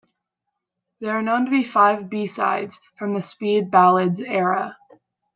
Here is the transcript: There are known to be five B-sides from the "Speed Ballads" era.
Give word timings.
There 0.99 1.13
are 1.15 1.21
known 1.21 1.45
to 1.45 1.51
be 1.51 1.63
five 1.63 2.09
B-sides 2.09 2.79
from 2.97 3.13
the 3.13 3.21
"Speed 3.21 3.69
Ballads" 3.69 4.19
era. 4.19 4.75